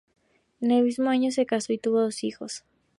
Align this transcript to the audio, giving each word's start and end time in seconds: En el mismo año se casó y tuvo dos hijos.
En 0.61 0.71
el 0.71 0.83
mismo 0.83 1.11
año 1.11 1.29
se 1.29 1.45
casó 1.45 1.73
y 1.73 1.77
tuvo 1.77 1.99
dos 2.01 2.23
hijos. 2.23 2.63